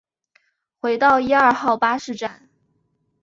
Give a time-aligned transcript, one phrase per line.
[0.79, 2.49] 回到一二号巴士站